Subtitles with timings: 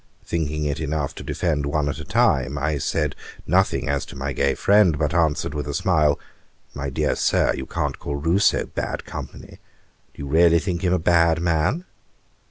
[0.25, 3.15] Thinking it enough to defend one at a time, I said
[3.45, 6.19] nothing as to my gay friend, but answered with a smile,
[6.73, 9.59] 'My dear Sir, you don't call Rousseau bad company.
[10.15, 11.85] Do you really think him a bad man?'